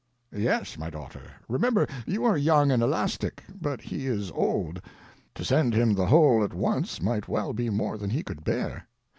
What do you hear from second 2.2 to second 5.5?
are young and elastic, but he is old. To